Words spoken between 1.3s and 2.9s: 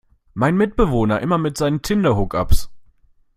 mit seinen Tinder-Hookups!